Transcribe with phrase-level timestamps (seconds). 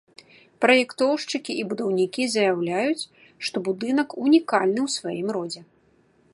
[0.63, 3.07] Праектоўшчыкі і будаўнікі заяўляюць,
[3.49, 5.61] што будынак унікальны ў сваім родзе.